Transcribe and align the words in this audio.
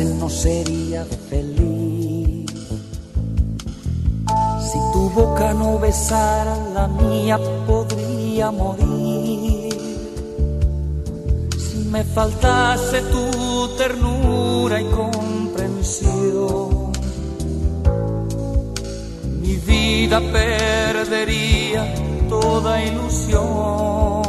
acariciasen 0.00 0.18
no 0.18 0.28
sería 0.28 1.06
feliz. 1.28 2.50
Si 4.60 4.78
tu 4.92 5.10
boca 5.10 5.54
no 5.54 5.78
besara 5.78 6.56
la 6.74 6.88
mía 6.88 7.38
podría 7.66 8.50
morir. 8.50 9.70
Si 11.58 11.78
me 11.90 12.04
faltase 12.04 13.00
tu 13.02 13.68
ternura 13.76 14.80
y 14.80 14.84
comprensión, 14.84 16.92
mi 19.40 19.56
vida 19.56 20.20
perdería 20.20 21.94
toda 22.28 22.84
ilusión. 22.84 24.22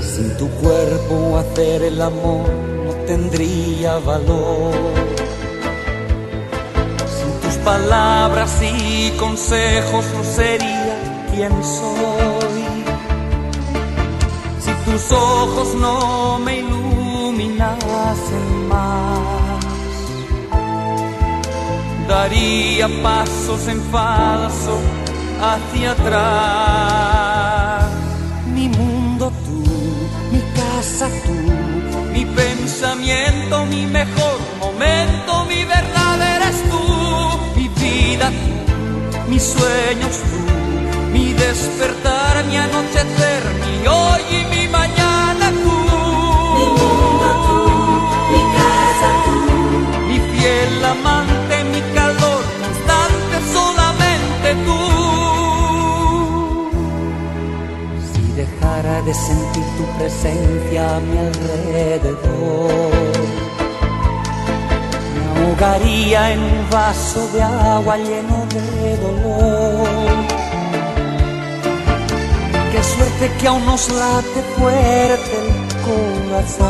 Sin 0.00 0.36
tu 0.36 0.48
cuerpo 0.60 1.38
hacer 1.38 1.82
el 1.82 2.00
amor 2.00 2.71
tendría 3.06 3.98
valor. 3.98 4.72
Sin 7.16 7.32
tus 7.40 7.56
palabras 7.64 8.60
y 8.62 9.10
consejos 9.18 10.04
no 10.16 10.24
sería 10.24 10.96
quien 11.30 11.52
soy. 11.62 12.64
Si 14.60 14.72
tus 14.90 15.12
ojos 15.12 15.74
no 15.74 16.38
me 16.38 16.58
iluminasen 16.60 18.48
más, 18.68 19.20
daría 22.08 22.88
pasos 23.02 23.68
en 23.68 23.80
falso 23.90 24.78
hacia 25.40 25.92
atrás. 25.92 27.12
Mi 28.54 28.68
mundo 28.68 29.32
tú, 29.44 29.62
mi 30.30 30.40
casa 30.54 31.08
tú, 31.24 31.36
pensamiento, 32.62 33.66
mi 33.66 33.86
mejor 33.86 34.38
momento, 34.60 35.44
mi 35.46 35.64
verdad 35.64 36.16
eres 36.36 36.56
tú, 36.70 36.84
mi 37.56 37.66
vida 37.68 38.30
tú, 38.30 39.30
mis 39.30 39.42
sueños 39.42 40.14
tú, 40.30 40.40
mi 41.12 41.32
despertar, 41.32 42.44
mi 42.44 42.56
anochecer, 42.56 43.42
mi 43.62 43.86
hoy 43.88 44.22
y 44.30 44.44
mi 44.54 44.68
mañana 44.68 45.50
tú. 45.64 45.76
Mi 46.58 46.66
mundo 46.78 47.28
tú, 47.46 47.60
mi 48.32 48.42
casa 48.58 49.08
tú, 49.24 49.36
mi 50.08 50.18
fiel 50.30 50.84
amante, 50.84 51.31
de 59.12 59.18
sentir 59.18 59.64
tu 59.76 59.84
presencia 59.98 60.96
a 60.96 61.00
mi 61.00 61.18
alrededor, 61.18 62.92
me 65.14 65.46
ahogaría 65.48 66.32
en 66.32 66.40
un 66.40 66.70
vaso 66.70 67.20
de 67.34 67.42
agua 67.42 67.98
lleno 67.98 68.38
de 68.54 68.96
dolor. 69.04 69.88
Qué 72.72 72.82
suerte 72.82 73.24
que 73.38 73.48
aún 73.48 73.66
nos 73.66 73.90
late 73.90 74.40
fuerte 74.56 75.34
el 75.46 75.52
corazón 75.88 76.68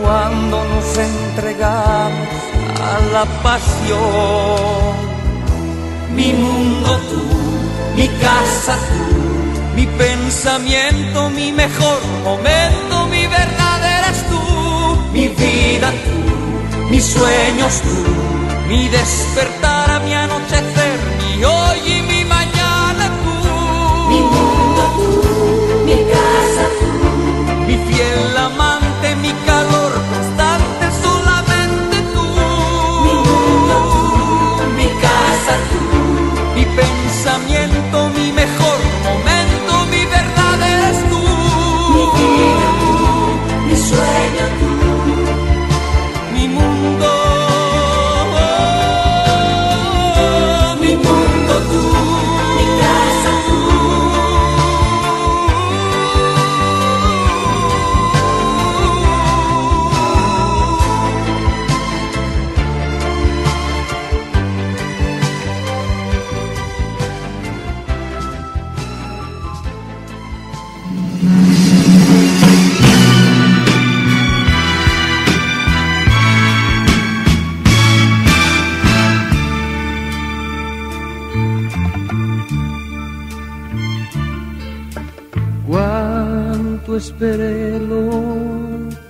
cuando 0.00 0.56
nos 0.72 0.98
entregamos 0.98 2.28
a 2.90 2.94
la 3.14 3.24
pasión. 3.42 4.94
Mi 6.14 6.32
mundo 6.32 6.90
tú, 7.10 7.43
casa. 8.24 8.74
Tú, 8.88 9.74
mi 9.76 9.86
pensamiento, 9.86 11.30
mi 11.30 11.52
mejor 11.52 12.00
momento, 12.24 13.06
mi 13.08 13.26
verdad 13.26 13.78
eres 13.98 14.18
tú, 14.30 14.42
mi 15.12 15.28
vida 15.28 15.88
tú, 16.04 16.84
mis 16.90 17.04
sueños 17.04 17.72
tú, 17.86 17.98
mi 18.68 18.88
despertar, 18.88 20.02
mi 20.04 20.14
anochecer, 20.14 20.73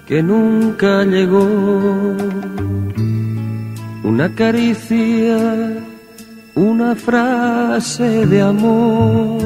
Que 0.07 0.23
nunca 0.23 1.05
llegó. 1.05 2.17
Una 4.03 4.35
caricia, 4.35 5.39
una 6.55 6.95
frase 6.95 8.27
de 8.27 8.43
amor. 8.43 9.41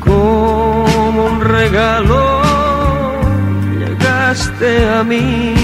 Como 0.00 1.26
un 1.26 1.40
regalo 1.40 2.42
llegaste 3.80 4.88
a 4.88 5.02
mí 5.02 5.54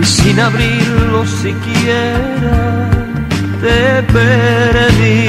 y 0.00 0.04
sin 0.04 0.38
abrirlo 0.38 1.26
siquiera 1.26 2.90
te 3.60 4.02
perdí. 4.12 5.22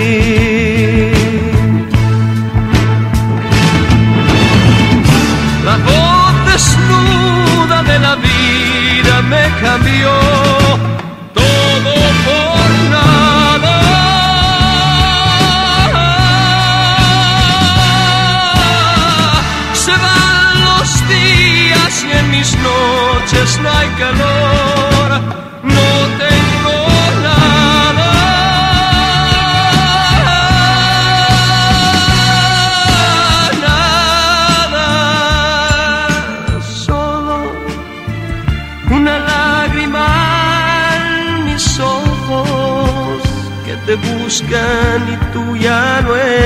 Cambió 9.62 10.12
todo 11.34 11.94
por 12.26 12.70
nada. 12.92 13.76
Se 19.74 19.92
van 19.92 20.66
los 20.66 21.08
días 21.08 22.06
y 22.06 22.12
en 22.18 22.32
mis 22.32 22.58
noches 22.58 23.60
no 23.62 23.70
hay 23.70 23.90
calor. 24.00 24.53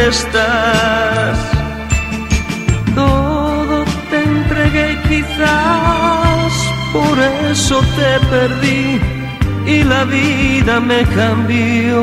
Estás. 0.08 1.38
Todo 2.96 3.84
te 4.10 4.24
entregué 4.24 4.98
quizás 5.10 6.54
por 6.94 7.20
eso 7.52 7.82
te 7.98 8.20
perdí 8.32 9.00
y 9.66 9.84
la 9.84 10.04
vida 10.06 10.80
me 10.80 11.04
cambió. 11.20 12.02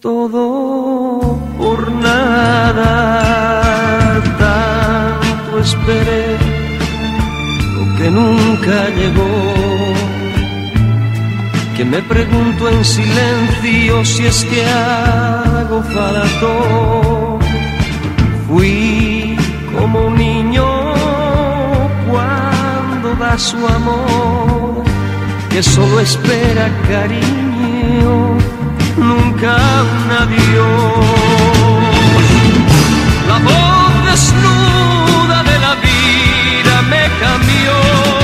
Todo 0.00 1.38
por 1.56 1.90
nada, 1.92 2.92
tanto 4.38 5.58
esperé 5.60 6.36
lo 7.74 7.84
que 7.96 8.10
nunca 8.10 8.76
llegó. 8.90 9.83
Que 11.76 11.84
me 11.84 12.00
pregunto 12.02 12.68
en 12.68 12.84
silencio 12.84 14.04
si 14.04 14.26
es 14.26 14.44
que 14.44 14.64
hago 14.64 15.82
falto 15.82 17.38
Fui 18.48 19.36
como 19.76 20.06
un 20.06 20.14
niño 20.16 20.64
cuando 22.08 23.16
da 23.16 23.36
su 23.36 23.56
amor, 23.66 24.84
que 25.50 25.60
solo 25.62 25.98
espera 25.98 26.70
cariño, 26.88 28.36
nunca 28.96 29.56
un 29.94 30.10
adiós. 30.22 31.04
La 33.28 33.38
voz 33.48 34.04
desnuda 34.10 35.42
de 35.50 35.58
la 35.58 35.74
vida 35.86 36.82
me 36.92 37.04
cambió. 37.20 38.23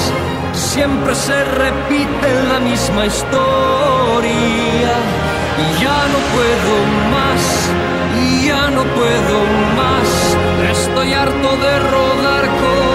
Siempre 0.73 1.13
se 1.15 1.43
repite 1.43 2.29
la 2.47 2.61
misma 2.61 3.05
historia 3.05 4.93
y 5.63 5.83
ya 5.83 5.99
no 6.13 6.19
puedo 6.33 6.73
más, 7.11 7.41
y 8.23 8.47
ya 8.47 8.69
no 8.69 8.83
puedo 8.95 9.37
más. 9.75 10.09
Estoy 10.71 11.11
harto 11.11 11.49
de 11.57 11.79
rodar 11.91 12.45
como 12.61 12.90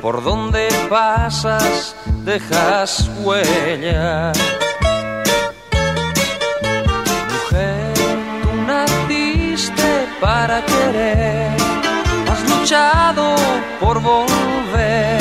por 0.00 0.22
donde 0.22 0.68
pasas 0.88 1.94
dejas 2.24 3.10
huella. 3.22 4.32
Mujer, 7.32 7.94
tú 8.42 8.50
naciste 8.66 10.08
para 10.20 10.64
querer, 10.64 11.56
has 12.30 12.42
luchado 12.50 13.34
por 13.78 14.00
volver 14.00 15.20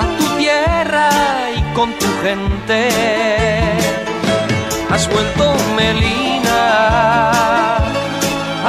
a 0.00 0.06
tu 0.18 0.24
tierra 0.38 1.10
y 1.56 1.62
con 1.74 1.92
tu 1.98 2.06
gente. 2.22 2.88
Has 4.90 5.08
vuelto 5.08 5.54
Melina, 5.74 6.58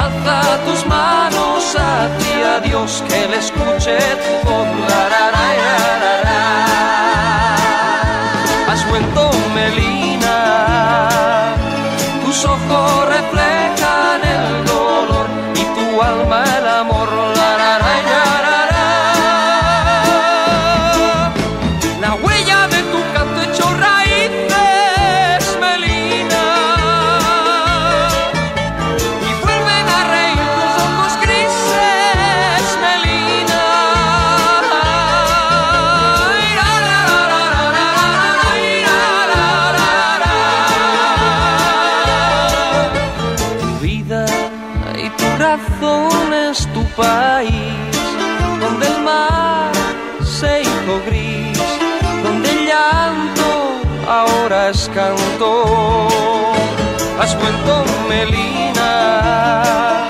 alza 0.04 0.40
tus 0.64 0.86
manos 0.86 1.76
hacia 1.76 2.60
Dios 2.60 3.04
que 3.08 3.28
le 3.28 3.38
escuche 3.38 3.98
tu 4.24 4.48
voz. 4.48 4.63
País, 47.44 48.60
donde 48.60 48.86
el 48.86 49.02
mar 49.02 49.72
se 50.24 50.62
hizo 50.62 51.00
gris, 51.06 51.58
donde 52.22 52.50
el 52.50 52.66
llanto 52.66 53.80
ahora 54.08 54.70
es 54.70 54.90
canto. 54.94 56.08
Has 57.20 57.38
vuelto 57.38 57.84
Melina, 58.08 60.02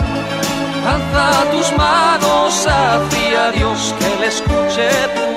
alza 0.92 1.50
tus 1.52 1.76
manos 1.76 2.66
hacia 2.66 3.50
Dios 3.52 3.94
que 3.98 4.20
le 4.20 4.26
escuche 4.26 4.88
tu 5.14 5.33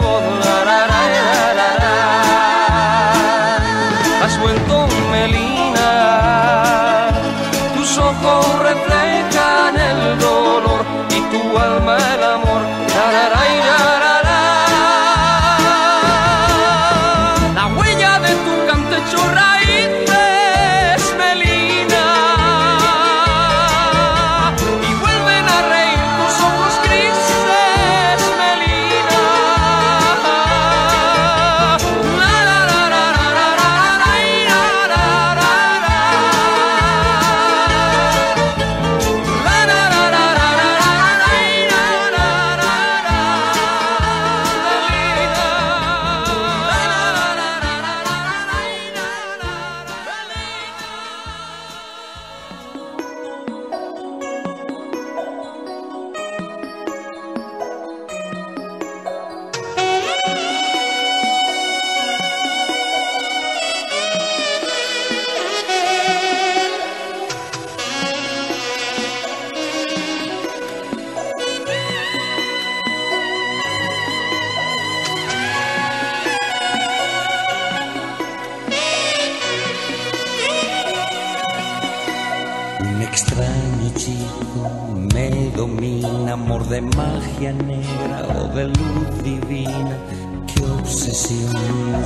extraño 83.18 83.90
chico 83.96 84.94
me 85.12 85.50
domina, 85.56 86.34
amor 86.34 86.64
de 86.68 86.82
magia 86.82 87.52
negra 87.52 88.20
o 88.38 88.48
de 88.56 88.66
luz 88.66 89.24
divina. 89.24 89.98
Qué 90.46 90.62
obsesión, 90.64 91.56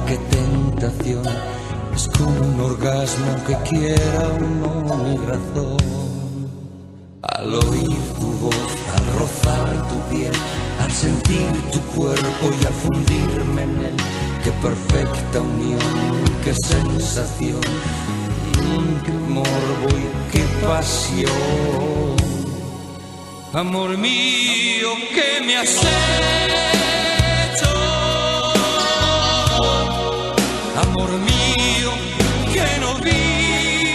qué 0.07 0.17
tentación. 0.37 1.23
Es 1.93 2.07
como 2.17 2.39
un 2.39 2.59
orgasmo 2.61 3.31
que 3.45 3.55
quiera 3.69 4.21
o 4.29 4.39
no 4.61 4.95
mi 5.03 5.17
razón. 5.17 5.77
Al 7.23 7.55
oír 7.55 8.01
tu 8.19 8.29
voz, 8.43 8.71
al 8.95 9.05
rozar 9.19 9.69
tu 9.89 9.97
piel, 10.09 10.35
al 10.79 10.91
sentir 10.91 11.51
tu 11.73 11.79
cuerpo 11.93 12.45
y 12.61 12.65
al 12.65 12.73
fundirme 12.73 13.63
en 13.63 13.77
él. 13.89 13.97
Qué 14.45 14.51
perfecta 14.67 15.41
unión, 15.41 15.79
qué 16.43 16.53
sensación. 16.53 17.59
Qué 19.05 19.11
morbo 19.11 19.87
y 19.89 20.05
qué 20.31 20.43
pasión. 20.65 22.15
Amor 23.53 23.97
mío, 23.97 24.89
¿qué 25.13 25.41
me 25.45 25.57
has 25.57 25.75
hecho? 27.51 27.73
Amor 30.83 31.11
mío, 31.29 31.91
que 32.53 32.65
no 32.79 32.91
vivo. 32.95 33.91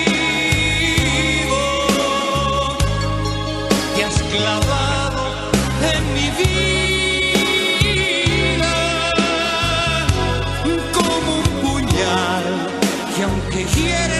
Te 3.94 4.00
has 4.04 4.18
clavado 4.32 5.22
en 5.94 6.02
mi 6.16 6.28
vida 6.42 7.64
como 10.92 11.28
un 11.40 11.48
puñal 11.62 12.44
que 13.16 13.20
aunque 13.22 13.60
hiere 13.74 14.18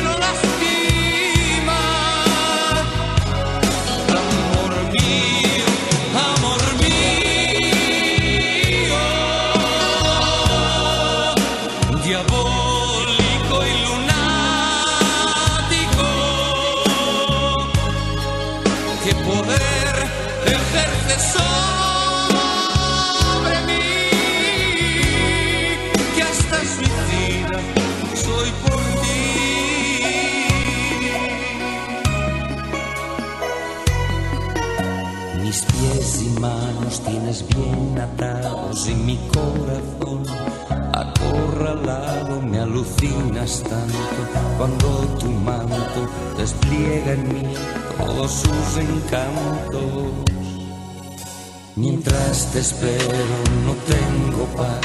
pies 35.73 36.23
y 36.23 36.41
manos 36.41 37.01
tienes 37.01 37.47
bien 37.49 37.99
atados 37.99 38.89
y 38.89 38.95
mi 38.95 39.17
corazón 39.29 40.23
acorralado 40.93 42.41
me 42.43 42.59
alucinas 42.61 43.63
tanto 43.63 44.21
cuando 44.59 44.89
tu 45.19 45.27
manto 45.27 46.09
despliega 46.37 47.13
en 47.13 47.29
mí 47.29 47.55
todos 47.99 48.31
sus 48.31 48.79
encantos. 48.79 50.13
Mientras 51.77 52.53
te 52.53 52.61
espero 52.61 53.39
no 53.67 53.75
tengo 53.87 54.45
paz 54.57 54.81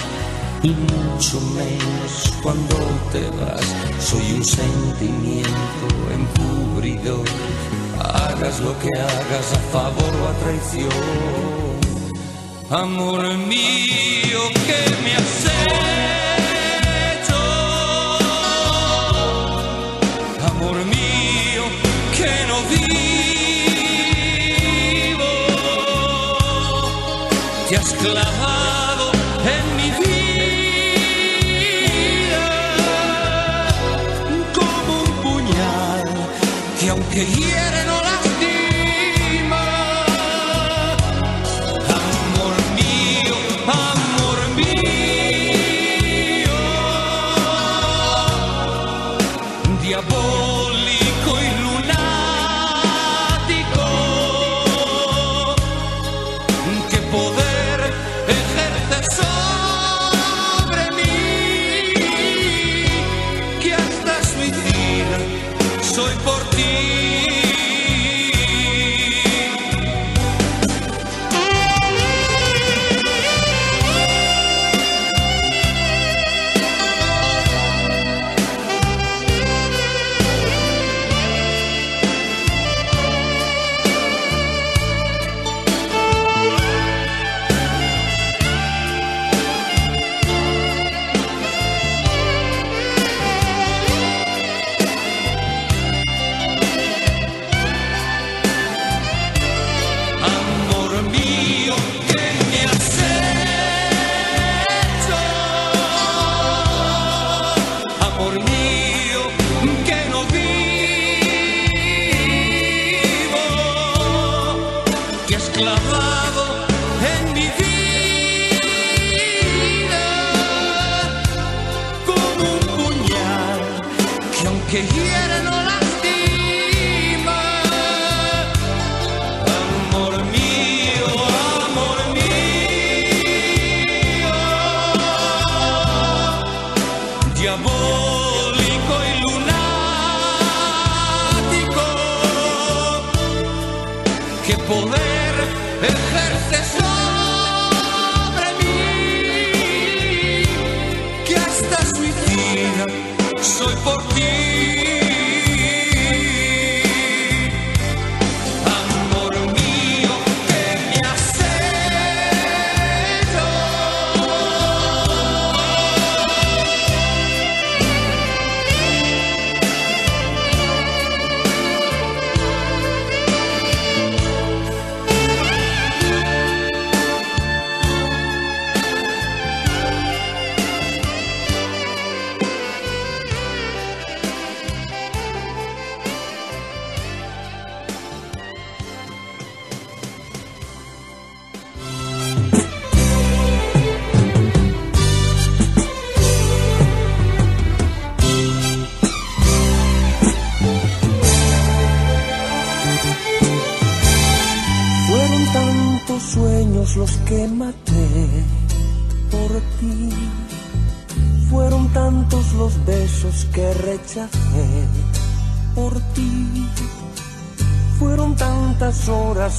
y 0.64 0.70
mucho 0.70 1.40
menos 1.56 2.34
cuando 2.44 2.76
te 3.12 3.28
vas. 3.38 3.66
Soy 4.00 4.34
un 4.34 4.44
sentimiento 4.44 5.88
encubridor 6.12 7.26
hagas 8.02 8.60
lo 8.60 8.78
que 8.80 8.90
hagas 9.00 9.54
a 9.54 9.60
favor 9.72 10.12
o 10.22 10.28
a 10.28 10.34
traición. 10.44 10.90
Amor 12.70 13.22
mío, 13.38 14.40
que 14.66 15.04
me 15.04 15.16
haces? 15.16 15.72
te 27.72 27.78
has 27.78 27.94
clavado 27.94 29.12
en 29.56 29.66
mi 29.78 29.90
vida 30.04 30.44
como 34.54 34.92
un 35.04 35.12
puñal 35.24 36.04
que 36.78 36.90
aunque 36.90 37.26
hiera 37.26 37.81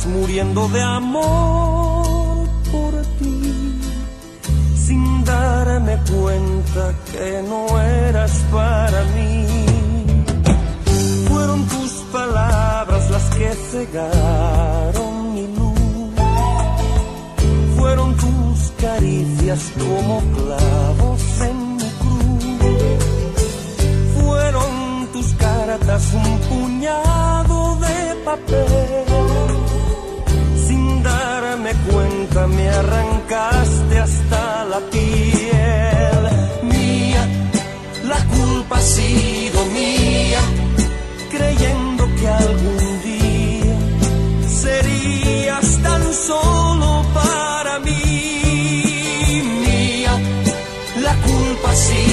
muriendo 0.06 0.68
de 0.68 0.82
amor 0.82 2.48
por 2.70 2.92
ti, 3.18 3.80
sin 4.74 5.24
darme 5.24 5.98
cuenta 6.10 6.94
que 7.10 7.42
no 7.48 7.80
eras 7.80 8.32
para 8.50 9.04
mí. 9.14 9.46
Fueron 11.28 11.66
tus 11.66 11.92
palabras 12.12 13.10
las 13.10 13.24
que 13.36 13.48
cegaron 13.70 15.34
mi 15.34 15.46
luz, 15.56 16.10
fueron 17.76 18.16
tus 18.16 18.72
caricias 18.80 19.72
como 19.78 20.20
clavos 20.36 21.22
en 21.40 21.76
mi 21.76 21.90
cruz, 22.02 23.04
fueron 24.22 25.08
tus 25.12 25.34
cartas 25.34 26.12
un 26.14 26.38
puñado 26.48 27.76
de 27.76 28.14
papel. 28.24 29.11
me 32.46 32.68
arrancaste 32.68 33.98
hasta 33.98 34.64
la 34.64 34.80
piel. 34.90 36.22
Mía, 36.62 37.22
la 38.04 38.20
culpa 38.36 38.76
ha 38.76 38.80
sido 38.80 39.64
mía, 39.66 40.40
creyendo 41.30 42.06
que 42.16 42.28
algún 42.28 43.02
día 43.02 43.76
serías 44.48 45.78
tan 45.82 46.12
solo 46.12 47.04
para 47.14 47.78
mí. 47.80 49.42
Mía, 49.64 50.12
la 51.00 51.14
culpa 51.26 51.70
ha 51.70 51.76
sido 51.76 52.11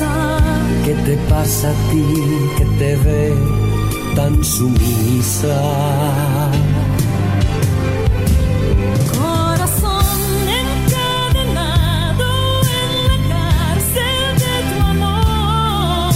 ¿Qué 0.00 0.94
te 0.94 1.16
pasa 1.28 1.68
a 1.70 1.74
ti 1.90 2.04
que 2.56 2.64
te 2.78 2.96
ve 2.96 3.34
tan 4.16 4.42
sumisa? 4.42 5.60
Corazón 9.12 10.06
encadenado 10.62 12.28
en 12.80 12.90
la 13.08 13.18
cárcel 13.34 14.26
de 14.44 14.54
tu 14.70 14.76
amor. 14.94 16.14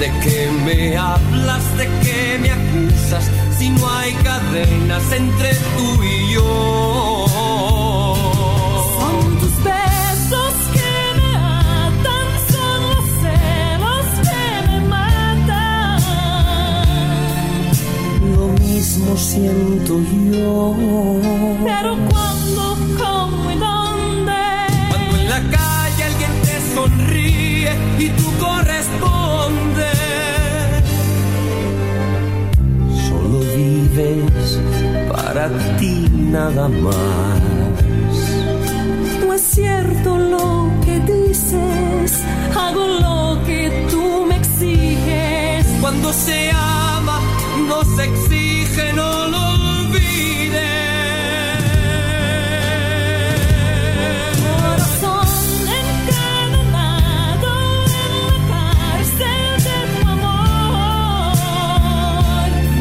¿De 0.00 0.08
qué 0.24 0.40
me 0.66 0.96
hablas? 0.96 1.64
¿De 1.78 1.86
qué 2.02 2.20
me 2.42 2.50
acusas? 2.50 3.24
Si 3.56 3.70
no 3.70 3.88
hay 3.88 4.12
cadenas 4.14 5.12
entre 5.12 5.50
tú 5.76 6.02
y 6.02 6.32
yo. 6.34 7.11
Mismo 18.92 19.16
siento 19.16 20.00
yo. 20.30 20.76
Pero 21.64 21.96
cuando, 22.10 22.76
cómo 22.98 23.50
y 23.50 23.54
dónde. 23.54 24.42
Cuando 24.90 25.16
en 25.16 25.28
la 25.30 25.40
calle 25.56 26.04
alguien 26.04 26.32
te 26.44 26.74
sonríe 26.74 27.72
y 27.98 28.08
tú 28.10 28.24
correspondes. 28.38 29.98
Solo 33.08 33.38
vives 33.56 34.60
para 35.10 35.48
ti 35.78 36.06
nada 36.30 36.68
más. 36.68 37.40
No 39.26 39.32
es 39.32 39.42
cierto 39.42 40.18
lo 40.18 40.70
que 40.84 41.00
dices, 41.00 42.22
hago 42.54 42.86
lo 42.86 43.42
que 43.46 43.86
tú 43.90 44.26
me 44.28 44.36
exiges. 44.36 45.66
Cuando 45.80 46.12
se 46.12 46.50
ama, 46.50 47.20
no 47.68 47.82
se 47.96 48.04
exige, 48.04 48.41
no 48.94 49.28
lo 49.28 49.42
olvides. 49.78 50.62
Corazón 54.42 55.28
encadenado 55.80 57.50
en 58.02 58.12
la 58.28 58.38
cárcel 58.52 59.50
de 59.66 59.78
tu 59.92 60.00
amor. 60.08 61.36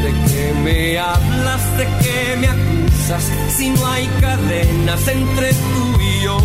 ¿De 0.03 0.11
qué 0.29 0.45
me 0.63 0.79
hablas? 0.99 1.61
¿De 1.77 1.85
qué 2.01 2.19
me 2.39 2.47
acusas? 2.47 3.23
Si 3.57 3.65
no 3.69 3.81
hay 3.87 4.05
cadenas 4.21 5.07
entre 5.07 5.49
tú 5.53 6.01
y 6.01 6.23
yo. 6.23 6.37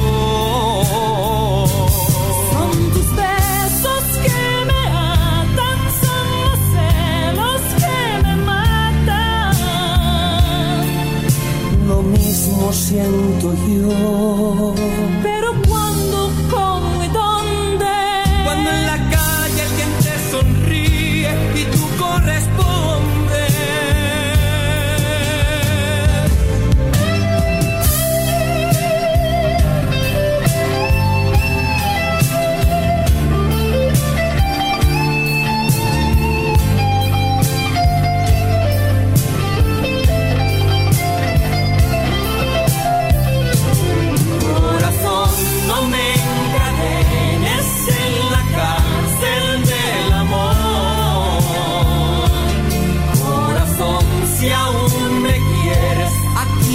Siento 12.77 13.55
yo. 13.67 14.75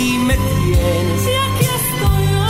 Aquí 0.01 0.17
me 0.17 0.33
tienes. 0.35 1.21
Y 1.27 1.35
aquí 1.45 1.65
estoy 1.79 2.23
yo. 2.33 2.49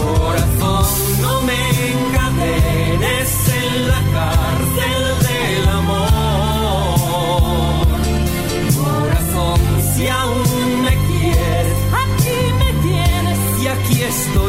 Corazón, 0.00 0.86
no 1.20 1.32
me 1.42 1.60
encadenes 1.92 3.30
en 3.62 3.70
la 3.88 4.00
cárcel 4.14 5.02
del 5.26 5.68
amor. 5.68 6.08
Corazón, 8.82 9.60
si 9.94 10.04
aún 10.08 10.82
me 10.84 10.94
quieres, 11.08 11.78
Aquí 12.02 12.38
me 12.60 12.70
tienes. 12.88 13.38
y 13.62 13.64
aquí 13.66 13.98
estoy 14.02 14.47